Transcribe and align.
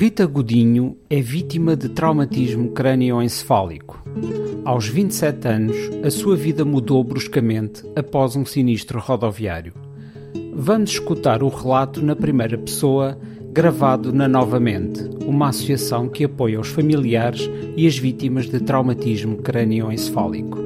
Rita 0.00 0.24
Godinho 0.26 0.96
é 1.10 1.20
vítima 1.20 1.74
de 1.74 1.88
traumatismo 1.88 2.70
crânioencefálico. 2.70 4.00
Aos 4.64 4.86
27 4.86 5.48
anos, 5.48 5.76
a 6.04 6.08
sua 6.08 6.36
vida 6.36 6.64
mudou 6.64 7.02
bruscamente 7.02 7.82
após 7.96 8.36
um 8.36 8.46
sinistro 8.46 9.00
rodoviário. 9.00 9.72
Vamos 10.54 10.90
escutar 10.90 11.42
o 11.42 11.48
relato 11.48 12.00
na 12.00 12.14
primeira 12.14 12.56
pessoa, 12.56 13.18
gravado 13.50 14.12
na 14.12 14.28
Novamente, 14.28 15.02
uma 15.26 15.48
associação 15.48 16.08
que 16.08 16.22
apoia 16.22 16.60
os 16.60 16.68
familiares 16.68 17.50
e 17.76 17.84
as 17.84 17.98
vítimas 17.98 18.48
de 18.48 18.60
traumatismo 18.60 19.38
crânioencefálico. 19.38 20.58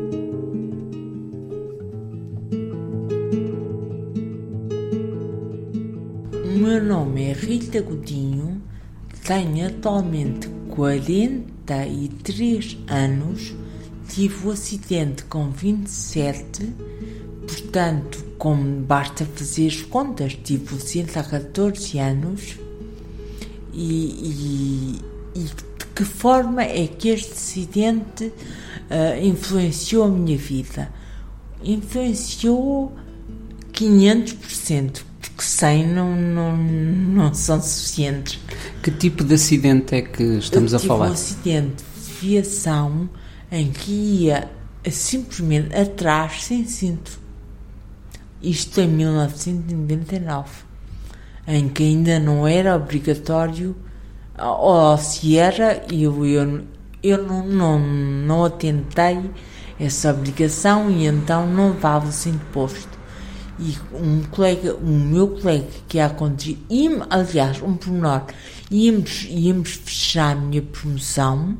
O 6.44 6.58
meu 6.58 6.84
nome 6.84 7.30
é 7.30 7.32
Rita 7.32 7.80
Godinho, 7.80 8.41
tenho 9.24 9.66
atualmente 9.66 10.48
43 10.70 12.78
anos, 12.88 13.54
tive 14.08 14.46
o 14.46 14.48
um 14.48 14.52
acidente 14.52 15.24
com 15.24 15.50
27, 15.50 16.72
portanto, 17.46 18.24
como 18.36 18.80
basta 18.80 19.24
fazer 19.24 19.68
as 19.68 19.82
contas, 19.82 20.36
tive 20.42 20.74
o 20.74 20.76
acidente 20.76 21.18
há 21.18 21.22
14 21.22 21.98
anos 21.98 22.58
e, 23.72 24.98
e, 25.34 25.34
e, 25.34 25.44
de 25.44 25.86
que 25.94 26.04
forma 26.04 26.62
é 26.62 26.86
que 26.86 27.08
este 27.08 27.32
acidente 27.32 28.24
uh, 28.24 28.32
influenciou 29.22 30.04
a 30.04 30.08
minha 30.08 30.36
vida? 30.36 30.92
Influenciou 31.62 32.92
500%, 33.72 35.02
porque 35.20 35.42
100 35.42 35.88
não, 35.88 36.16
não, 36.16 36.56
não 36.56 37.34
são 37.34 37.62
suficientes. 37.62 38.38
Que 38.82 38.90
tipo 38.90 39.22
de 39.22 39.34
acidente 39.34 39.94
é 39.94 40.02
que 40.02 40.22
estamos 40.22 40.72
Eu 40.72 40.78
a 40.78 40.80
falar? 40.80 41.08
um 41.10 41.12
acidente 41.12 41.84
de 41.84 42.12
viação 42.20 43.08
em 43.50 43.70
que 43.70 43.92
ia 43.92 44.50
simplesmente 44.90 45.74
atrás 45.74 46.44
sem 46.44 46.64
cinto. 46.66 47.20
Isto 48.42 48.80
em 48.80 48.88
1999, 48.88 50.48
em 51.46 51.68
que 51.68 51.84
ainda 51.84 52.18
não 52.18 52.48
era 52.48 52.74
obrigatório, 52.74 53.76
ou 54.36 54.98
se 54.98 55.38
era, 55.38 55.84
eu, 55.92 56.26
eu, 56.26 56.62
eu 57.02 57.22
não, 57.24 57.46
não, 57.46 57.78
não 57.78 58.44
atentei 58.44 59.30
essa 59.78 60.10
obrigação 60.10 60.90
e 60.90 61.06
então 61.06 61.46
não 61.46 61.70
levava 61.70 62.08
o 62.08 62.12
cinto 62.12 62.44
posto 62.46 63.01
e 63.58 63.76
um 63.94 64.22
colega, 64.24 64.74
o 64.74 64.86
meu 64.86 65.28
colega 65.28 65.66
que 65.86 65.98
ia 65.98 66.08
conduzir, 66.08 66.58
ia, 66.70 67.06
aliás, 67.10 67.62
um 67.62 67.76
pormenor, 67.76 68.24
íamos, 68.70 69.26
íamos 69.28 69.74
fechar 69.74 70.36
a 70.36 70.40
minha 70.40 70.62
promoção 70.62 71.56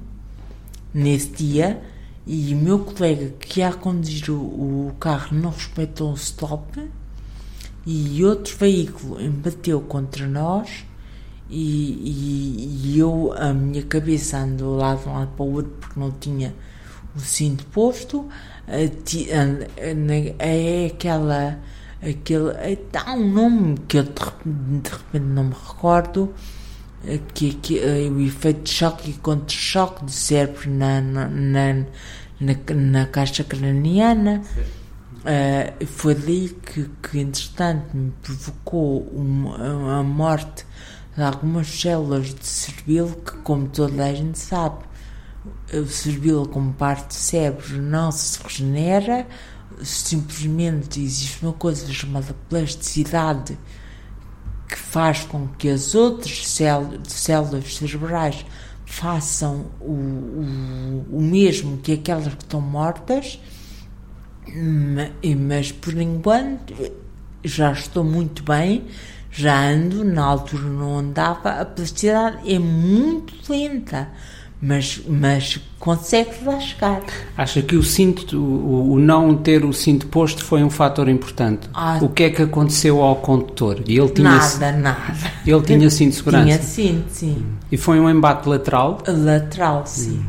nesse 0.92 1.28
dia 1.28 1.82
e 2.26 2.54
o 2.54 2.56
meu 2.56 2.80
colega 2.80 3.34
que 3.38 3.60
ia 3.60 3.72
conduzir 3.72 4.30
o, 4.30 4.88
o 4.88 4.92
carro 4.98 5.36
não 5.36 5.50
respeitou 5.50 6.12
o 6.12 6.14
stop 6.14 6.82
e 7.84 8.24
outro 8.24 8.56
veículo 8.56 9.20
embateu 9.20 9.80
contra 9.80 10.26
nós 10.26 10.86
e, 11.50 11.60
e, 11.60 12.94
e 12.94 12.98
eu, 12.98 13.34
a 13.36 13.52
minha 13.52 13.82
cabeça 13.82 14.38
andou 14.38 14.76
lá 14.76 14.94
de 14.94 15.08
um 15.08 15.12
lado 15.12 15.32
para 15.36 15.44
o 15.44 15.52
outro 15.52 15.72
porque 15.80 16.00
não 16.00 16.10
tinha 16.12 16.54
o 17.14 17.20
cinto 17.20 17.66
posto, 17.66 18.26
é 18.66 18.86
aquela 20.86 21.58
aquele 22.02 22.76
dá 22.90 23.12
um 23.14 23.32
nome 23.32 23.78
que 23.86 23.98
eu 23.98 24.02
de 24.02 24.10
repente, 24.10 24.82
de 24.82 24.90
repente 24.90 25.24
não 25.24 25.44
me 25.44 25.54
recordo 25.54 26.34
que, 27.34 27.54
que 27.54 27.80
o 27.80 28.20
efeito 28.20 28.62
de 28.62 28.70
choque 28.70 29.10
e 29.10 29.14
contra-choque 29.14 30.04
de 30.04 30.12
cérebro 30.12 30.70
na, 30.70 31.00
na, 31.00 31.28
na, 31.28 31.74
na, 32.40 32.74
na 32.74 33.06
caixa 33.06 33.44
craniana. 33.44 34.42
Uh, 35.22 35.86
foi 35.86 36.14
ali 36.14 36.48
que, 36.48 36.90
que 37.00 37.20
entretanto 37.20 37.96
me 37.96 38.10
provocou 38.22 39.02
uma, 39.12 40.00
a 40.00 40.02
morte 40.02 40.66
de 41.16 41.22
algumas 41.22 41.68
células 41.68 42.34
de 42.34 42.44
cerebelo 42.44 43.14
que 43.24 43.36
como 43.38 43.68
toda 43.68 44.04
a 44.04 44.12
gente 44.12 44.36
sabe 44.36 44.84
o 45.72 45.86
cerebelo 45.86 46.48
como 46.48 46.72
parte 46.72 47.08
do 47.08 47.14
cérebro 47.14 47.80
não 47.80 48.10
se 48.10 48.42
regenera 48.42 49.26
simplesmente 49.82 51.00
existe 51.00 51.42
uma 51.42 51.52
coisa 51.52 51.90
chamada 51.92 52.34
plasticidade 52.48 53.58
que 54.68 54.76
faz 54.76 55.24
com 55.24 55.48
que 55.48 55.68
as 55.68 55.94
outras 55.94 56.46
células 56.46 57.76
cerebrais 57.76 58.44
façam 58.86 59.66
o, 59.80 59.92
o, 59.92 61.06
o 61.12 61.20
mesmo 61.20 61.78
que 61.78 61.92
aquelas 61.92 62.26
que 62.34 62.42
estão 62.42 62.60
mortas, 62.60 63.40
mas 65.38 65.72
por 65.72 65.96
enquanto 65.98 66.74
já 67.44 67.72
estou 67.72 68.04
muito 68.04 68.42
bem, 68.42 68.86
já 69.30 69.70
ando, 69.70 70.04
na 70.04 70.24
altura 70.24 70.64
não 70.64 70.98
andava, 70.98 71.50
a 71.60 71.64
plasticidade 71.64 72.52
é 72.52 72.58
muito 72.58 73.34
lenta 73.50 74.10
mas, 74.64 75.02
mas 75.08 75.58
consegue 75.80 76.44
lá 76.44 76.60
chegar. 76.60 77.02
Acha 77.36 77.60
que 77.60 77.74
o 77.74 77.82
cinto, 77.82 78.38
o, 78.38 78.92
o, 78.92 78.98
não 79.00 79.36
ter 79.36 79.64
o 79.64 79.72
cinto 79.72 80.06
posto 80.06 80.44
foi 80.44 80.62
um 80.62 80.70
fator 80.70 81.08
importante? 81.08 81.68
Ah, 81.74 81.98
o 82.00 82.08
que 82.08 82.22
é 82.22 82.30
que 82.30 82.42
aconteceu 82.42 83.02
ao 83.02 83.16
condutor? 83.16 83.82
Ele 83.88 84.08
tinha, 84.10 84.30
nada, 84.30 84.70
nada. 84.70 85.32
Ele 85.44 85.62
tinha 85.62 85.90
cinto 85.90 86.10
de 86.10 86.16
segurança? 86.16 86.44
Tinha 86.44 86.62
cinto, 86.62 87.08
sim. 87.08 87.44
E 87.72 87.76
foi 87.76 87.98
um 87.98 88.08
embate 88.08 88.48
lateral? 88.48 89.02
Lateral, 89.04 89.84
sim. 89.84 90.20
Hum. 90.20 90.26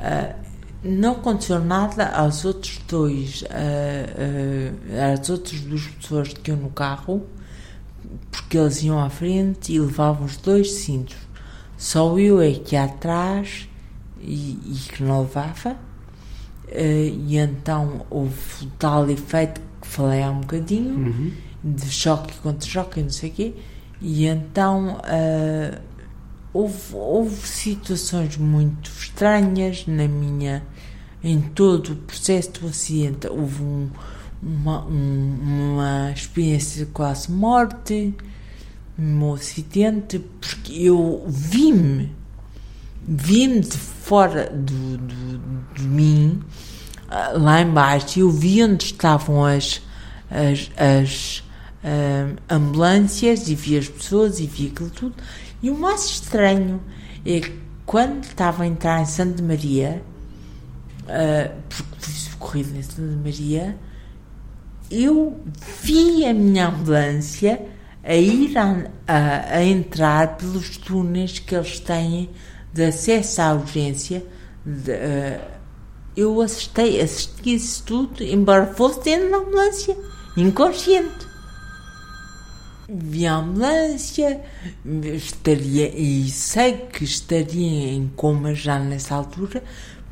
Uh, 0.00 0.34
não 0.82 1.12
aconteceu 1.12 1.64
nada 1.64 2.08
aos 2.08 2.44
outros 2.44 2.80
dois, 2.88 3.42
uh, 3.42 3.46
uh, 3.46 5.12
às 5.14 5.30
outras 5.30 5.60
duas 5.60 5.82
pessoas 5.82 6.32
que 6.32 6.50
iam 6.50 6.58
no 6.58 6.70
carro, 6.70 7.24
porque 8.28 8.58
eles 8.58 8.82
iam 8.82 8.98
à 8.98 9.08
frente 9.08 9.72
e 9.72 9.78
levavam 9.78 10.26
os 10.26 10.36
dois 10.36 10.72
cintos 10.72 11.25
só 11.76 12.18
eu 12.18 12.40
é 12.40 12.52
que 12.52 12.76
atrás 12.76 13.68
e, 14.20 14.58
e 14.64 14.78
que 14.88 15.02
não 15.02 15.22
levava. 15.22 15.76
Uh, 16.68 17.28
e 17.28 17.36
então 17.36 18.04
houve 18.10 18.64
o 18.64 18.66
tal 18.78 19.08
efeito 19.08 19.60
que 19.80 19.86
falei 19.86 20.22
há 20.22 20.30
um 20.30 20.40
bocadinho, 20.40 20.96
uhum. 20.96 21.32
de 21.62 21.90
choque 21.90 22.34
contra 22.38 22.68
choque, 22.68 23.02
não 23.02 23.10
sei 23.10 23.30
o 23.30 23.32
quê. 23.32 23.54
E 24.00 24.26
então 24.26 24.96
uh, 24.96 25.80
houve, 26.52 26.94
houve 26.94 27.46
situações 27.46 28.36
muito 28.36 28.90
estranhas 28.90 29.86
na 29.86 30.08
minha. 30.08 30.62
Em 31.22 31.40
todo 31.40 31.92
o 31.92 31.96
processo 31.96 32.52
do 32.52 32.68
acidente, 32.68 33.26
houve 33.26 33.62
um, 33.62 33.88
uma, 34.42 34.84
um, 34.86 35.72
uma 35.72 36.12
experiência 36.12 36.84
de 36.84 36.92
quase 36.92 37.32
morte 37.32 38.14
meu 38.98 39.34
acidente 39.34 40.18
porque 40.18 40.72
eu 40.72 41.24
vi-me, 41.26 42.14
vi-me 43.06 43.60
de 43.60 43.76
fora 43.76 44.50
do, 44.50 44.96
do, 44.96 45.74
de 45.74 45.82
mim, 45.82 46.42
ah, 47.08 47.32
lá 47.34 47.60
embaixo, 47.60 48.20
eu 48.20 48.30
vi 48.30 48.62
onde 48.62 48.86
estavam 48.86 49.44
as, 49.44 49.82
as, 50.30 50.70
as 50.76 51.38
uh, 51.84 52.36
ambulâncias 52.50 53.48
e 53.48 53.54
vi 53.54 53.78
as 53.78 53.88
pessoas 53.88 54.40
e 54.40 54.46
vi 54.46 54.68
aquilo 54.68 54.90
tudo. 54.90 55.14
E 55.62 55.70
o 55.70 55.78
mais 55.78 56.04
estranho 56.06 56.82
é 57.24 57.40
que 57.40 57.52
quando 57.84 58.24
estava 58.24 58.64
a 58.64 58.66
entrar 58.66 59.00
em 59.00 59.06
Santa 59.06 59.42
Maria, 59.42 60.02
uh, 61.02 61.54
porque 61.68 61.84
fui 61.98 62.14
socorrido 62.14 62.76
em 62.76 62.82
Santa 62.82 63.16
Maria, 63.22 63.76
eu 64.90 65.40
vi 65.82 66.24
a 66.24 66.34
minha 66.34 66.68
ambulância 66.68 67.60
a 68.06 68.14
ir 68.14 68.56
a, 68.56 68.86
a, 69.06 69.56
a, 69.56 69.64
entrar 69.64 70.36
pelos 70.36 70.76
túneis 70.76 71.40
que 71.40 71.54
eles 71.54 71.80
têm 71.80 72.30
de 72.72 72.84
acesso 72.84 73.42
à 73.42 73.52
urgência. 73.52 74.24
De, 74.64 74.92
uh, 74.92 75.56
eu 76.16 76.40
assisti, 76.40 77.00
assisti 77.00 77.54
isso 77.54 77.82
tudo, 77.84 78.22
embora 78.22 78.66
fosse 78.66 79.02
dentro 79.02 79.30
da 79.30 79.36
ambulância, 79.38 79.96
inconsciente. 80.36 81.26
Vi 82.88 83.26
a 83.26 83.34
ambulância, 83.34 84.40
estaria, 85.14 85.92
e 85.94 86.30
sei 86.30 86.74
que 86.74 87.04
estaria 87.04 87.92
em 87.92 88.08
coma 88.14 88.54
já 88.54 88.78
nessa 88.78 89.16
altura, 89.16 89.62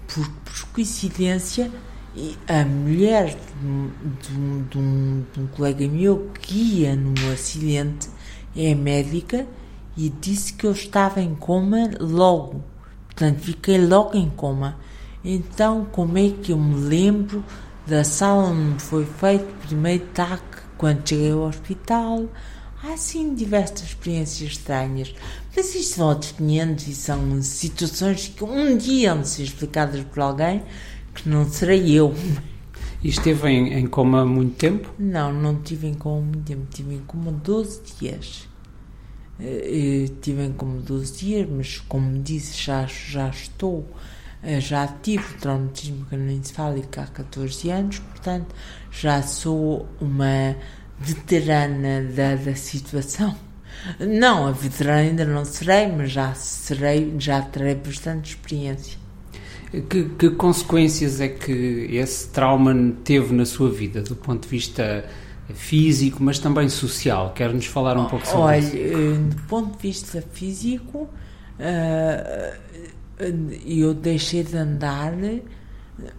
porque, 0.09 0.31
por 0.45 0.69
coincidência, 0.73 1.71
e 2.17 2.37
a 2.47 2.65
mulher 2.65 3.35
de, 3.35 4.29
de, 4.29 4.39
um, 4.79 5.25
de, 5.33 5.41
um, 5.41 5.47
colega 5.49 5.87
meu 5.89 6.31
que 6.41 6.81
ia 6.81 6.95
no 6.95 7.13
acidente 7.33 8.09
é 8.57 8.75
médica 8.75 9.47
e 9.97 10.09
disse 10.09 10.53
que 10.53 10.67
eu 10.67 10.73
estava 10.73 11.21
em 11.21 11.35
coma 11.35 11.91
logo. 11.99 12.63
Portanto, 13.07 13.41
fiquei 13.41 13.85
logo 13.85 14.17
em 14.17 14.31
coma. 14.31 14.79
Então, 15.25 15.87
como 15.91 16.19
é 16.19 16.31
que 16.31 16.53
eu 16.53 16.59
me 16.59 16.77
lembro 16.85 17.45
da 17.87 18.05
sala 18.05 18.49
onde 18.49 18.83
foi 18.83 19.05
feito 19.05 19.45
o 19.45 19.67
primeiro 19.67 20.07
TAC 20.15 20.43
quando 20.77 21.09
cheguei 21.09 21.33
ao 21.33 21.41
hospital? 21.41 22.29
há 22.85 22.97
sim 22.97 23.35
diversas 23.35 23.83
experiências 23.83 24.53
estranhas, 24.53 25.15
mas 25.57 25.75
isto 25.75 25.97
são 25.97 26.09
outros 26.09 26.33
500 26.33 26.87
e 26.87 26.95
são 26.95 27.43
situações 27.43 28.29
que 28.29 28.45
um 28.45 28.77
dia 28.77 29.15
vão 29.15 29.25
ser 29.25 29.45
explicadas 29.45 30.05
por 30.05 30.21
alguém 30.21 30.63
que 31.15 31.29
não 31.29 31.49
serei 31.49 31.91
eu. 31.93 32.15
E 33.03 33.09
esteve 33.09 33.49
em, 33.49 33.75
em 33.75 33.87
coma 33.87 34.25
muito 34.25 34.57
tempo? 34.57 34.89
Não, 34.99 35.31
não 35.31 35.61
tive 35.61 35.87
em 35.87 35.95
coma 35.95 36.23
muito 36.23 36.41
tempo, 36.45 36.67
tive 36.71 36.95
em 36.95 37.01
coma 37.01 37.31
12 37.31 37.83
dias. 38.01 38.49
Uh, 39.39 40.09
tive 40.23 40.45
em 40.45 40.53
coma 40.53 40.81
12 40.81 41.19
dias, 41.19 41.49
mas 41.51 41.79
como 41.81 42.23
disse, 42.23 42.63
já, 42.63 42.87
já 42.87 43.29
estou, 43.29 43.81
uh, 43.81 44.61
já 44.61 44.87
tive 44.87 45.35
traumatismo 45.35 46.07
crânioencefálico 46.07 47.01
há 47.01 47.07
14 47.07 47.71
anos, 47.71 47.99
portanto 47.99 48.55
já 48.91 49.21
sou 49.23 49.87
uma 50.01 50.57
veterana 50.99 52.03
da, 52.11 52.37
da 52.37 52.55
situação. 52.55 53.37
Não, 53.99 54.47
a 54.47 54.53
veterana 54.53 55.01
ainda 55.01 55.25
não 55.25 55.45
serei, 55.45 55.89
mas 55.89 56.11
já 56.13 56.33
serei, 56.33 57.15
já 57.19 57.43
terei 57.43 57.75
bastante 57.75 58.31
experiência. 58.31 59.04
Que, 59.83 60.05
que, 60.05 60.31
consequências 60.31 61.21
é 61.21 61.29
que 61.29 61.89
esse 61.91 62.29
trauma 62.29 62.93
teve 63.03 63.35
na 63.35 63.45
sua 63.45 63.71
vida, 63.71 64.03
do 64.03 64.15
ponto 64.15 64.43
de 64.43 64.49
vista 64.49 65.05
físico, 65.55 66.23
mas 66.23 66.39
também 66.39 66.69
social? 66.69 67.33
Quer-nos 67.35 67.67
falar 67.67 67.97
um 67.97 68.07
pouco 68.07 68.27
sobre 68.27 68.41
Olha, 68.41 68.59
isso? 68.59 68.77
Olha, 68.77 69.19
do 69.19 69.43
ponto 69.49 69.77
de 69.77 69.83
vista 69.83 70.25
físico, 70.33 71.09
uh, 71.59 72.55
eu 73.67 73.95
deixei 73.95 74.43
de 74.43 74.57
andar, 74.57 75.13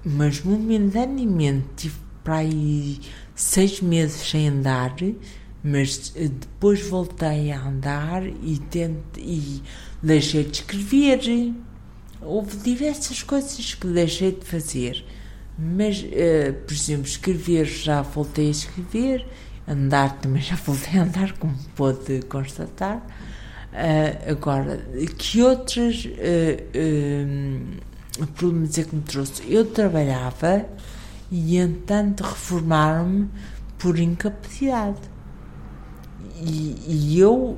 mas 0.03 0.41
momentaneamente 0.41 1.65
tive 1.75 1.95
para 2.23 2.37
aí 2.37 2.99
seis 3.35 3.81
meses 3.81 4.29
sem 4.29 4.47
andar, 4.47 4.95
mas 5.63 6.13
eh, 6.15 6.27
depois 6.27 6.81
voltei 6.87 7.51
a 7.51 7.61
andar 7.61 8.25
e, 8.25 8.59
tente, 8.69 9.19
e 9.19 9.61
deixei 10.01 10.43
de 10.43 10.61
escrever. 10.61 11.53
Houve 12.25 12.57
diversas 12.57 13.23
coisas 13.23 13.75
que 13.75 13.87
deixei 13.87 14.31
de 14.31 14.45
fazer, 14.45 15.05
mas, 15.57 15.99
uh, 16.01 16.53
por 16.65 16.73
exemplo, 16.73 17.05
escrever 17.05 17.65
já 17.65 18.01
voltei 18.01 18.47
a 18.47 18.51
escrever, 18.51 19.25
andar 19.67 20.19
também 20.19 20.41
já 20.41 20.55
voltei 20.55 20.99
a 20.99 21.03
andar, 21.03 21.33
como 21.37 21.55
pode 21.75 22.21
constatar. 22.23 22.97
Uh, 22.97 24.31
agora, 24.31 24.77
que 25.17 25.41
outros 25.41 26.05
uh, 26.05 26.67
problemas 28.35 28.77
é 28.77 28.83
que 28.83 28.95
me 28.95 29.01
trouxe? 29.01 29.43
Eu 29.47 29.65
trabalhava 29.65 30.65
e 31.31 31.57
entanto 31.57 32.23
reformaram-me 32.23 33.29
por 33.77 33.99
incapacidade. 33.99 35.01
E, 36.41 36.75
e, 36.87 37.19
eu, 37.19 37.57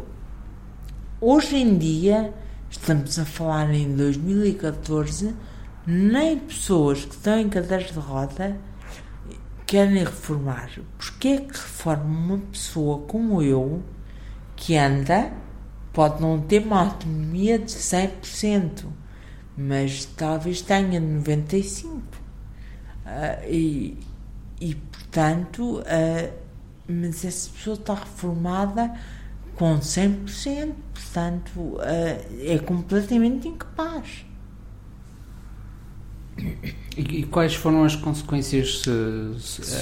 hoje 1.21 1.57
em 1.57 1.77
dia, 1.77 2.33
estamos 2.69 3.17
a 3.19 3.25
falar 3.25 3.73
em 3.73 3.95
2014, 3.95 5.35
nem 5.85 6.37
pessoas 6.39 7.05
que 7.05 7.15
estão 7.15 7.39
em 7.39 7.49
cadeiras 7.49 7.91
de 7.91 7.99
roda 7.99 8.57
querem 9.65 10.03
reformar. 10.03 10.69
Porque 10.97 11.27
é 11.27 11.37
que 11.41 11.53
reforma 11.53 12.05
uma 12.05 12.37
pessoa 12.37 12.99
como 13.07 13.41
eu, 13.41 13.83
que 14.55 14.75
anda, 14.77 15.31
pode 15.93 16.21
não 16.21 16.39
ter 16.39 16.63
uma 16.63 16.85
autonomia 16.85 17.59
de 17.59 17.71
100%, 17.71 18.85
mas 19.57 20.05
talvez 20.05 20.61
tenha 20.61 21.01
95%. 21.01 21.85
Uh, 21.85 22.01
e, 23.49 23.97
e, 24.59 24.75
portanto, 24.75 25.79
uh, 25.79 26.33
mas 26.87 27.25
essa 27.25 27.49
pessoa 27.49 27.75
está 27.75 27.93
reformada 27.93 28.93
com 29.57 29.79
100%, 29.79 30.73
portanto, 30.93 31.59
uh, 31.59 31.79
é 32.41 32.59
completamente 32.59 33.47
incapaz. 33.47 34.25
E, 36.95 37.01
e, 37.01 37.23
quais 37.23 37.55
foram 37.55 37.83
as 37.83 37.95
consequências 37.95 38.83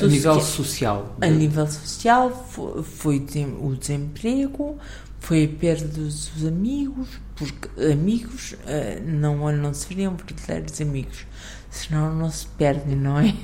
a 0.02 0.08
nível 0.08 0.40
social? 0.40 1.16
A 1.20 1.28
nível 1.28 1.68
social 1.68 2.30
foi, 2.50 2.82
foi 2.84 3.26
o 3.60 3.76
desemprego, 3.76 4.78
foi 5.20 5.44
a 5.44 5.60
perda 5.60 5.86
dos 5.88 6.32
amigos, 6.46 7.10
porque 7.36 7.68
amigos 7.92 8.56
não, 9.06 9.52
não 9.52 9.74
seriam 9.74 10.16
verdadeiros 10.16 10.80
amigos 10.80 11.26
senão 11.76 12.16
não 12.16 12.32
se 12.32 12.48
perde, 12.48 12.96
não 12.96 13.20
é? 13.20 13.36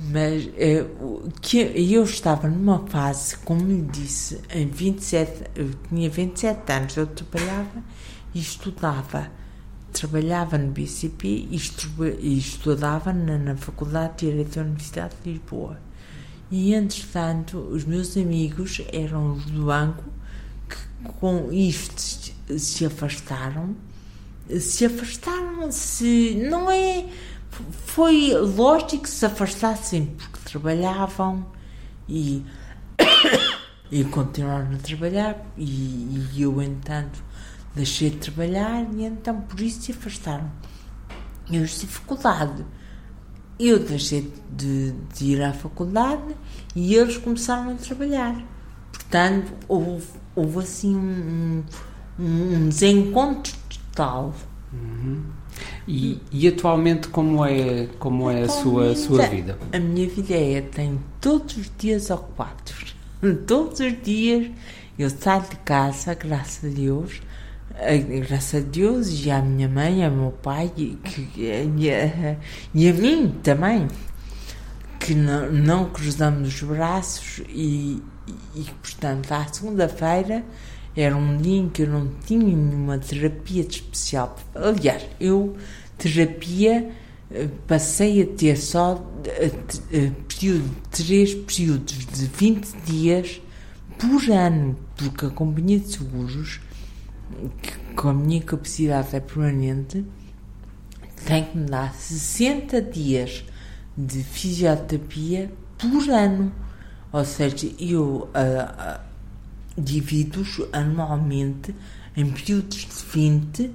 Mas 0.00 0.48
é, 0.56 0.86
que 1.40 1.58
eu 1.58 2.04
estava 2.04 2.46
numa 2.46 2.86
fase, 2.86 3.36
como 3.38 3.82
disse, 3.90 4.40
em 4.48 4.68
27, 4.68 5.50
eu 5.56 5.70
tinha 5.88 6.08
27 6.08 6.72
anos, 6.72 6.96
eu 6.96 7.06
trabalhava 7.06 7.82
e 8.32 8.38
estudava. 8.38 9.30
Trabalhava 9.92 10.56
no 10.56 10.70
BCP 10.70 11.48
e, 11.50 11.56
estu, 11.56 11.90
e 12.20 12.38
estudava 12.38 13.12
na, 13.12 13.38
na 13.38 13.56
Faculdade 13.56 14.18
de 14.18 14.26
Direito 14.26 14.56
da 14.56 14.62
Universidade 14.62 15.14
de 15.24 15.32
Lisboa. 15.32 15.80
E, 16.50 16.74
entretanto, 16.74 17.58
os 17.58 17.84
meus 17.84 18.16
amigos 18.16 18.80
eram 18.92 19.32
os 19.32 19.46
do 19.46 19.64
banco 19.64 20.04
que, 20.68 21.12
com 21.14 21.52
isto, 21.52 22.32
se 22.56 22.86
afastaram. 22.86 23.74
Se 24.60 24.84
afastaram, 24.84 25.72
se. 25.72 26.36
Não 26.48 26.70
é 26.70 27.06
foi 27.50 28.32
lógico 28.34 29.02
que 29.02 29.10
se 29.10 29.26
afastassem 29.26 30.06
porque 30.06 30.38
trabalhavam 30.44 31.46
e, 32.08 32.44
e 33.90 34.04
continuaram 34.04 34.74
a 34.74 34.78
trabalhar 34.78 35.36
e, 35.56 35.64
e, 36.34 36.42
eu 36.42 36.62
entanto 36.62 37.22
deixei 37.74 38.10
de 38.10 38.18
trabalhar 38.18 38.86
e 38.94 39.04
então 39.04 39.40
por 39.40 39.60
isso 39.60 39.82
se 39.82 39.92
afastaram. 39.92 40.50
Eu 41.50 41.66
tive 41.66 41.86
faculdade. 41.86 42.64
Eu 43.58 43.78
deixei 43.80 44.32
de, 44.50 44.92
de, 45.14 45.24
ir 45.24 45.42
à 45.42 45.52
faculdade 45.52 46.36
e 46.76 46.94
eles 46.94 47.16
começaram 47.16 47.72
a 47.72 47.74
trabalhar. 47.74 48.40
Portanto, 48.92 49.52
houve, 49.66 50.06
houve 50.36 50.58
assim 50.60 50.94
um, 50.94 51.64
um, 52.18 52.54
um 52.54 52.68
desencontro 52.68 53.52
total. 53.68 54.34
Uhum. 54.72 55.37
E, 55.90 56.20
e, 56.30 56.46
atualmente 56.46 57.08
como 57.08 57.42
é, 57.46 57.86
como 57.98 58.30
é 58.30 58.42
a 58.42 58.48
sua, 58.50 58.90
a 58.90 58.94
sua 58.94 59.26
vida? 59.26 59.58
A 59.72 59.78
minha 59.78 60.06
vida 60.06 60.34
é, 60.34 60.60
tenho 60.60 61.02
todos 61.18 61.56
os 61.56 61.72
dias 61.78 62.10
ocupados. 62.10 62.94
Todos 63.48 63.80
os 63.80 64.02
dias 64.02 64.50
eu 64.98 65.08
saio 65.08 65.42
de 65.42 65.56
casa, 65.56 66.14
graças 66.14 66.70
a 66.70 66.74
Deus, 66.74 67.22
graças 68.28 68.62
a 68.62 68.66
Deus 68.66 69.08
e 69.24 69.30
à 69.30 69.40
minha 69.40 69.68
mãe, 69.68 70.04
ao 70.04 70.10
meu 70.10 70.30
pai 70.30 70.70
que, 70.76 71.30
e, 71.36 71.90
a, 71.90 72.36
e 72.74 72.88
a 72.88 72.92
mim 72.92 73.34
também, 73.42 73.88
que 75.00 75.14
não, 75.14 75.50
não 75.50 75.88
cruzamos 75.88 76.48
os 76.48 76.62
braços 76.62 77.42
e, 77.48 78.02
e 78.54 78.64
portanto, 78.82 79.32
à 79.32 79.46
segunda-feira 79.46 80.44
era 80.96 81.16
um 81.16 81.36
dia 81.36 81.58
em 81.58 81.68
que 81.68 81.82
eu 81.82 81.88
não 81.88 82.08
tinha 82.24 82.44
nenhuma 82.46 82.98
terapia 82.98 83.64
de 83.64 83.76
especial. 83.76 84.36
Aliás, 84.54 85.04
eu, 85.20 85.56
terapia, 85.96 86.90
eh, 87.30 87.48
passei 87.66 88.22
a 88.22 88.26
ter 88.26 88.56
só 88.56 89.04
eh, 89.24 89.52
eh, 89.92 90.10
período, 90.28 90.70
três 90.90 91.34
períodos 91.34 92.06
de 92.06 92.26
20 92.26 92.72
dias 92.84 93.40
por 93.98 94.30
ano, 94.30 94.76
porque 94.96 95.26
a 95.26 95.30
companhia 95.30 95.78
de 95.78 95.92
seguros, 95.92 96.60
que 97.62 97.94
com 97.94 98.08
a 98.08 98.14
minha 98.14 98.40
capacidade 98.40 99.14
é 99.14 99.20
permanente, 99.20 100.04
tem 101.26 101.44
que 101.44 101.58
me 101.58 101.66
dar 101.66 101.92
60 101.94 102.80
dias 102.80 103.44
de 103.96 104.22
fisioterapia 104.22 105.50
por 105.76 106.08
ano. 106.08 106.52
Ou 107.12 107.24
seja, 107.24 107.68
eu. 107.78 108.28
Uh, 108.34 109.07
divido-os 109.78 110.60
anualmente 110.72 111.74
em 112.16 112.30
períodos 112.30 112.78
de 112.78 113.20
20, 113.20 113.70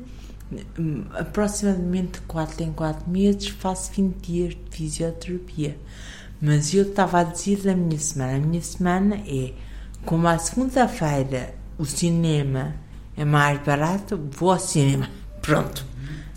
aproximadamente 1.17 2.22
4 2.22 2.63
em 2.63 2.72
4 2.72 3.10
meses, 3.10 3.48
faço 3.48 3.91
20 3.93 4.15
dias 4.17 4.50
de 4.53 4.62
fisioterapia. 4.69 5.77
Mas 6.41 6.74
eu 6.74 6.83
estava 6.83 7.22
a 7.22 7.24
dizer 7.24 7.62
da 7.62 7.75
minha 7.75 7.98
semana. 7.98 8.36
A 8.36 8.39
minha 8.39 8.62
semana 8.62 9.15
é 9.25 9.53
como 10.05 10.27
à 10.27 10.38
segunda-feira 10.38 11.55
o 11.77 11.86
cinema 11.86 12.75
é 13.15 13.24
mais 13.24 13.60
barato, 13.60 14.19
vou 14.31 14.51
ao 14.51 14.60
cinema. 14.60 15.10
Pronto. 15.41 15.86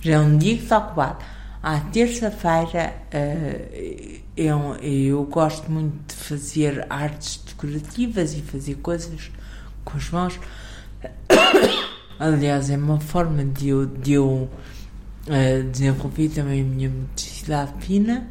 Já 0.00 0.14
é 0.14 0.18
um 0.18 0.38
dia 0.38 0.56
que 0.56 0.62
está 0.62 0.78
ocupado. 0.78 1.24
À 1.62 1.80
terça-feira 1.80 2.94
uh, 3.12 4.20
eu, 4.36 4.76
eu 4.76 5.24
gosto 5.24 5.70
muito 5.70 6.14
de 6.14 6.22
fazer 6.22 6.86
artes 6.88 7.42
decorativas 7.44 8.34
e 8.34 8.42
fazer 8.42 8.76
coisas 8.76 9.30
com 9.86 9.96
as 9.96 10.10
mãos. 10.10 10.40
Aliás, 12.18 12.68
é 12.68 12.76
uma 12.76 13.00
forma 13.00 13.44
de 13.44 13.68
eu, 13.68 13.86
de 13.86 14.12
eu 14.14 14.50
uh, 15.28 15.70
desenvolver 15.70 16.28
também 16.28 16.60
a 16.60 16.64
minha 16.64 16.90
motricidade 16.90 17.72
fina. 17.80 18.28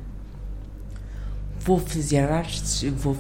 Vou 1.60 1.80
fazer 1.80 2.32
artes, 2.32 2.84
vou 2.84 3.18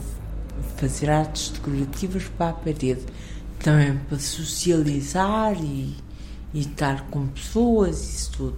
fazer 0.77 1.10
artes 1.10 1.50
decorativas 1.50 2.25
para 2.38 2.50
a 2.50 2.54
parede. 2.54 3.06
também 3.60 3.98
para 4.10 4.20
socializar 4.20 5.56
e, 5.60 5.96
e 6.54 6.60
estar 6.60 7.08
com 7.10 7.25
pessoas 7.27 7.98
isso 8.01 8.32
tudo. 8.32 8.58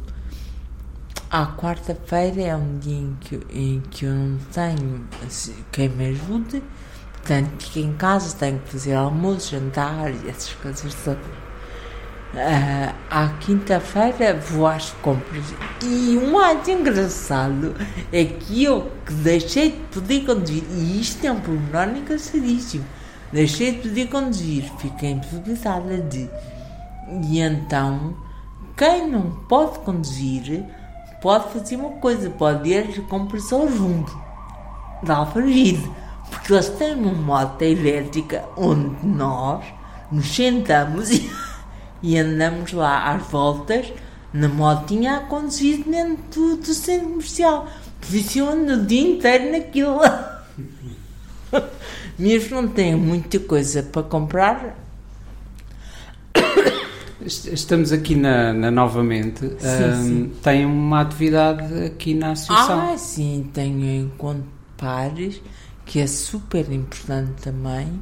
À 1.30 1.46
quarta-feira 1.46 2.42
é 2.42 2.56
um 2.56 2.80
dia 2.80 2.98
em 2.98 3.18
que, 3.20 3.36
em 3.52 3.82
que 3.92 4.06
eu 4.06 4.14
não 4.14 4.38
tenho 4.52 5.06
assim, 5.26 5.56
quem 5.72 5.90
me 5.90 6.08
ajude, 6.08 6.64
portanto 7.28 7.50
fico 7.60 7.80
em 7.80 7.94
casa, 7.94 8.36
tenho 8.38 8.60
que 8.60 8.72
fazer 8.72 8.94
almoço, 8.94 9.52
jantar 9.52 10.10
e 10.12 10.30
essas 10.30 10.54
coisas 10.54 10.94
todas. 11.04 11.26
Uh, 12.34 12.94
à 13.10 13.30
quinta-feira 13.40 14.36
vou 14.36 14.68
às 14.68 14.92
compras 15.02 15.46
e 15.82 16.18
o 16.18 16.32
mais 16.32 16.68
engraçado 16.68 17.74
é 18.12 18.26
que 18.26 18.66
eu 18.66 18.92
que 19.06 19.14
deixei 19.14 19.72
de 19.72 19.78
poder 19.94 20.26
conduzir, 20.26 20.64
e 20.72 21.00
isto 21.00 21.26
é 21.26 21.32
um 21.32 21.40
pormenor 21.40 21.98
engraçadíssimo, 21.98 22.86
deixei 23.32 23.74
de 23.74 23.88
poder 23.88 24.08
conduzir, 24.08 24.64
fiquei 24.78 25.12
impossibilitada 25.12 25.98
de. 26.00 26.30
E 27.24 27.40
então, 27.40 28.16
quem 28.76 29.10
não 29.10 29.32
pode 29.48 29.80
conduzir 29.80 30.64
pode 31.22 31.52
fazer 31.54 31.78
uma 31.78 31.92
coisa, 31.92 32.30
pode 32.30 32.70
ir 32.70 32.90
às 32.90 32.98
compras 33.08 33.52
ao 33.52 33.70
junto 33.70 34.16
da 35.02 35.18
Alfavide, 35.18 35.90
eles 36.54 36.70
têm 36.70 36.96
uma 36.96 37.14
moto 37.14 37.62
elétrica 37.62 38.46
onde 38.56 39.06
nós 39.06 39.66
nos 40.12 40.28
sentamos 40.34 41.10
e 41.12 41.30
e 42.02 42.18
andamos 42.18 42.74
lá 42.74 43.14
às 43.14 43.24
voltas 43.28 43.92
na 44.34 44.48
motinha 44.48 45.18
a 45.18 45.20
conduzir 45.22 45.84
dentro 45.84 46.56
do, 46.56 46.58
do 46.58 46.74
centro 46.74 47.10
comercial. 47.10 47.68
Ando 48.52 48.74
o 48.74 48.86
dia 48.86 49.02
inteiro 49.02 49.52
naquilo. 49.52 50.00
Mesmo 52.18 52.62
não 52.62 52.68
tenho 52.68 52.98
muita 52.98 53.40
coisa 53.40 53.84
para 53.84 54.04
comprar. 54.04 54.78
Estamos 57.22 57.92
aqui 57.92 58.16
na, 58.16 58.54
na 58.54 58.72
novamente. 58.72 59.40
Sim, 59.40 59.84
um, 59.84 60.04
sim. 60.04 60.32
Tem 60.42 60.66
uma 60.66 61.02
atividade 61.02 61.86
aqui 61.86 62.14
na 62.14 62.32
associação. 62.32 62.94
Ah, 62.94 62.98
sim, 62.98 63.50
tenho 63.54 64.06
encontro 64.06 64.46
pares, 64.78 65.42
que 65.88 66.00
é 66.00 66.06
super 66.06 66.70
importante 66.72 67.42
também, 67.42 68.02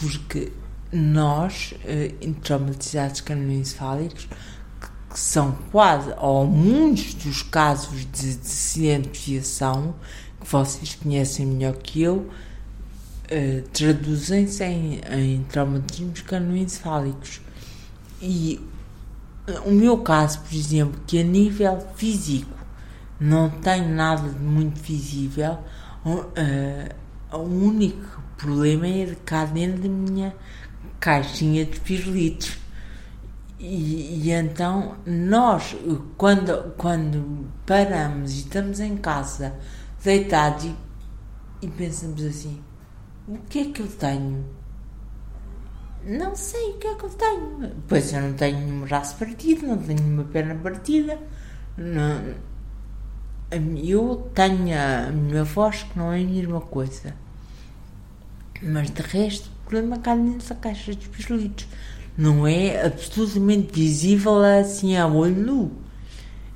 porque 0.00 0.50
nós, 0.90 1.74
eh, 1.84 2.14
traumatizados 2.42 3.20
canoencefálicos, 3.20 4.26
que 5.10 5.20
são 5.20 5.52
quase, 5.70 6.12
ou 6.18 6.46
muitos 6.46 7.14
dos 7.14 7.42
casos 7.42 8.00
de, 8.10 8.34
de 8.34 8.40
acidente 8.40 9.10
de 9.10 9.32
viação, 9.32 9.94
que 10.40 10.50
vocês 10.50 10.94
conhecem 10.94 11.46
melhor 11.46 11.74
que 11.74 12.02
eu, 12.02 12.30
eh, 13.28 13.62
traduzem-se 13.72 14.64
em, 14.64 15.00
em 15.10 15.42
traumatismos 15.44 16.22
canoencefálicos. 16.22 17.42
E 18.22 18.60
eh, 19.46 19.60
o 19.66 19.72
meu 19.72 19.98
caso, 19.98 20.40
por 20.40 20.54
exemplo, 20.54 20.98
que 21.06 21.20
a 21.20 21.22
nível 21.22 21.86
físico 21.96 22.54
não 23.20 23.50
tem 23.50 23.86
nada 23.86 24.26
de 24.28 24.38
muito 24.38 24.80
visível, 24.80 25.58
o 26.04 27.38
único 27.38 28.22
problema 28.36 28.86
é 28.86 29.16
cá 29.24 29.44
dentro 29.46 29.82
da 29.82 29.88
minha 29.88 30.34
caixinha 31.00 31.64
de 31.64 31.80
pirulitos. 31.80 32.58
E, 33.58 34.26
e, 34.26 34.30
então 34.30 34.96
nós, 35.06 35.74
quando, 36.18 36.74
quando 36.76 37.48
paramos 37.64 38.32
e 38.32 38.38
estamos 38.40 38.80
em 38.80 38.96
casa, 38.96 39.54
deitados 40.02 40.64
e, 40.64 40.76
e 41.62 41.68
pensamos 41.68 42.22
assim: 42.22 42.62
o 43.26 43.38
que 43.48 43.60
é 43.60 43.64
que 43.66 43.80
eu 43.80 43.88
tenho? 43.88 44.44
Não 46.04 46.36
sei 46.36 46.72
o 46.72 46.78
que 46.78 46.86
é 46.86 46.94
que 46.94 47.04
eu 47.04 47.10
tenho. 47.10 47.72
Pois 47.88 48.12
eu 48.12 48.20
não 48.20 48.34
tenho 48.34 48.58
nenhum 48.58 48.80
braço 48.82 49.16
partido, 49.16 49.66
não 49.66 49.78
tenho 49.78 50.02
uma 50.02 50.24
perna 50.24 50.54
partida. 50.56 51.18
Não, 51.78 52.34
eu 53.50 54.30
tenho 54.34 54.76
a 54.76 55.10
minha 55.10 55.44
voz 55.44 55.82
que 55.82 55.98
não 55.98 56.12
é 56.12 56.20
a 56.20 56.24
mesma 56.24 56.60
coisa. 56.60 57.14
Mas 58.62 58.90
de 58.90 59.02
resto, 59.02 59.50
problema 59.64 59.98
cá 59.98 60.14
dentro 60.14 60.48
da 60.48 60.54
caixa 60.54 60.94
de 60.94 61.08
pirulitos. 61.08 61.66
Não 62.16 62.46
é 62.46 62.86
absolutamente 62.86 63.72
visível 63.72 64.42
assim 64.42 64.96
a 64.96 65.06
olho 65.06 65.34
nu. 65.34 65.72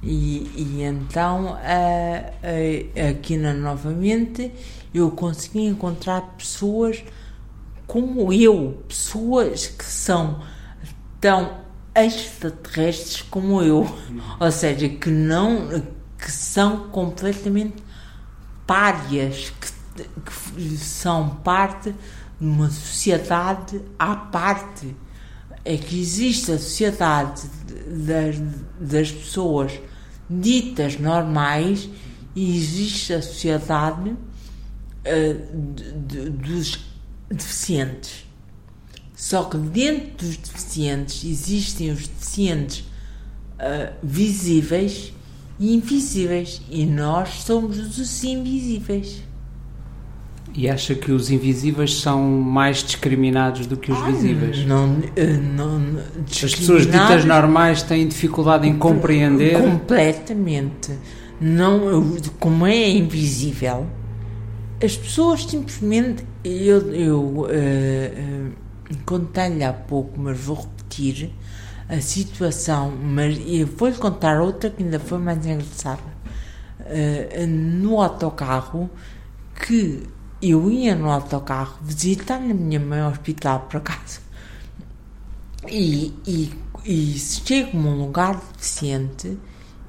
E, 0.03 0.49
e 0.57 0.83
então, 0.83 1.59
aqui 3.11 3.37
na 3.37 3.53
novamente, 3.53 4.53
eu 4.95 5.11
consegui 5.11 5.65
encontrar 5.65 6.21
pessoas 6.37 7.03
como 7.87 8.33
eu, 8.33 8.83
pessoas 8.87 9.67
que 9.67 9.85
são 9.85 10.41
tão 11.21 11.59
extraterrestres 11.95 13.23
como 13.23 13.61
eu, 13.63 13.89
ou 14.39 14.53
seja, 14.53 14.89
que 14.89 15.11
não, 15.11 15.83
que 16.19 16.31
são 16.31 16.89
completamente 16.89 17.77
párias, 18.67 19.53
que, 19.61 20.05
que 20.05 20.77
são 20.77 21.37
parte 21.37 21.95
numa 22.41 22.71
sociedade 22.71 23.81
à 23.99 24.15
parte. 24.17 24.95
É 25.65 25.77
que 25.77 26.01
existe 26.01 26.53
a 26.53 26.59
sociedade 26.59 27.43
das, 27.87 28.37
das 28.81 29.11
pessoas 29.11 29.73
ditas 30.29 30.99
normais 30.99 31.89
e 32.35 32.57
existe 32.57 33.13
a 33.13 33.23
sociedade 33.23 34.11
uh, 34.11 35.73
de, 35.75 35.93
de, 35.93 36.31
dos 36.31 36.79
deficientes. 37.31 38.27
Só 39.15 39.45
que 39.45 39.57
dentro 39.57 40.27
dos 40.27 40.37
deficientes 40.37 41.25
existem 41.25 41.91
os 41.91 42.07
deficientes 42.07 42.81
uh, 42.81 43.95
visíveis 44.03 45.13
invisíveis. 45.61 46.61
E 46.71 46.87
nós 46.87 47.43
somos 47.43 47.99
os 47.99 48.25
invisíveis. 48.25 49.23
E 50.55 50.69
acha 50.69 50.95
que 50.95 51.13
os 51.13 51.31
invisíveis 51.31 52.01
são 52.01 52.23
mais 52.23 52.83
discriminados 52.83 53.67
do 53.67 53.77
que 53.77 53.93
os 53.93 53.99
ah, 53.99 54.07
visíveis? 54.07 54.65
Não, 54.67 54.99
eh, 55.15 55.27
não, 55.27 55.79
não 55.79 56.03
As 56.27 56.55
pessoas 56.55 56.87
ditas 56.87 57.25
normais 57.25 57.83
têm 57.83 58.09
dificuldade 58.09 58.67
em 58.67 58.77
compreender? 58.77 59.61
Completamente. 59.61 60.93
Não, 61.41 62.17
como 62.41 62.67
é 62.67 62.91
invisível, 62.91 63.87
as 64.83 64.97
pessoas 64.97 65.45
simplesmente. 65.45 66.25
Eu, 66.43 66.93
eu 66.95 67.21
uh, 67.21 67.45
uh, 67.45 68.97
contei-lhe 69.05 69.63
há 69.63 69.73
pouco, 69.73 70.19
mas 70.19 70.39
vou 70.39 70.57
repetir 70.57 71.31
a 71.89 72.01
situação. 72.01 72.91
Mas 72.91 73.41
eu 73.47 73.67
vou-lhe 73.67 73.97
contar 73.97 74.41
outra 74.41 74.71
que 74.71 74.83
ainda 74.83 75.01
foi 75.01 75.19
mais 75.19 75.45
engraçada. 75.47 76.19
Uh, 76.81 77.47
no 77.47 78.01
autocarro, 78.01 78.89
que 79.67 80.07
eu 80.41 80.71
ia 80.71 80.95
no 80.95 81.11
autocarro 81.11 81.79
visitar 81.83 82.37
a 82.37 82.41
minha 82.41 82.79
mãe 82.79 83.01
ao 83.01 83.11
hospital, 83.11 83.67
por 83.69 83.79
acaso, 83.79 84.21
e, 85.67 86.15
e, 86.27 86.53
e 86.85 87.19
chego-me 87.19 87.89
a 87.89 87.91
um 87.91 87.99
lugar 87.99 88.37
deficiente 88.37 89.37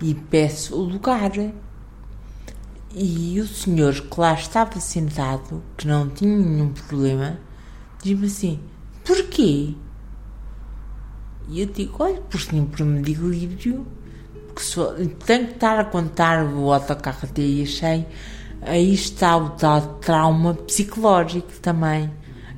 e 0.01 0.13
peço 0.13 0.75
o 0.75 0.83
lugar. 0.83 1.31
E 2.91 3.39
o 3.39 3.47
senhor 3.47 3.93
que 3.93 4.19
lá 4.19 4.33
estava 4.33 4.79
sentado, 4.79 5.61
que 5.77 5.87
não 5.87 6.09
tinha 6.09 6.35
nenhum 6.35 6.73
problema, 6.73 7.39
diz-me 8.01 8.25
assim: 8.25 8.59
Porquê? 9.05 9.75
E 11.49 11.61
eu 11.61 11.65
digo: 11.65 11.95
Olha, 11.99 12.21
sim, 12.37 12.65
por 12.65 12.81
um 12.81 12.99
equilíbrio, 12.99 13.85
que 14.55 14.63
sou, 14.63 14.93
tenho 15.25 15.47
que 15.47 15.53
estar 15.53 15.79
a 15.79 15.85
contar 15.85 16.45
o 16.45 16.71
autocarro 16.71 17.19
até 17.23 17.41
e 17.41 17.63
achei 17.63 18.05
aí 18.61 18.93
está 18.93 19.37
o 19.37 19.49
tal 19.51 19.99
trauma 20.01 20.53
psicológico 20.53 21.51
também, 21.61 22.09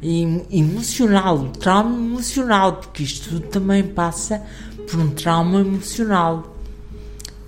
e 0.01 0.23
emocional, 0.49 1.37
o 1.37 1.49
trauma 1.49 1.95
emocional, 1.95 2.77
porque 2.77 3.03
isto 3.03 3.29
tudo 3.29 3.47
também 3.47 3.83
passa 3.83 4.41
por 4.89 4.99
um 4.99 5.11
trauma 5.11 5.59
emocional. 5.59 6.55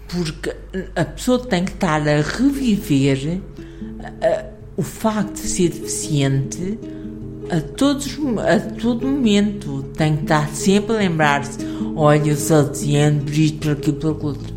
Porque 0.07 0.55
a 0.95 1.05
pessoa 1.05 1.39
tem 1.39 1.65
que 1.65 1.71
estar 1.71 2.07
a 2.07 2.21
reviver 2.21 3.41
a, 4.21 4.45
o 4.77 4.83
facto 4.83 5.33
de 5.33 5.47
ser 5.47 5.69
deficiente 5.69 6.79
a, 7.49 7.61
todos, 7.61 8.17
a 8.39 8.59
todo 8.59 9.07
momento. 9.07 9.83
Tem 9.95 10.15
que 10.15 10.23
estar 10.23 10.49
sempre 10.49 10.95
a 10.95 10.99
lembrar-se: 10.99 11.59
olha, 11.95 12.35
sou 12.35 12.63
deficiente 12.63 13.25
por 13.25 13.33
isto, 13.33 13.59
por 13.59 13.71
aquilo, 13.71 13.95
por 13.97 14.31
aquilo 14.31 14.52